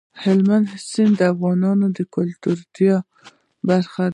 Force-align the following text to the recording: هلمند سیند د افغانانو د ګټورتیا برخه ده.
هلمند 0.23 0.65
سیند 0.89 1.13
د 1.19 1.21
افغانانو 1.33 1.85
د 1.97 1.97
ګټورتیا 2.13 2.95
برخه 3.69 4.01
ده. 4.07 4.09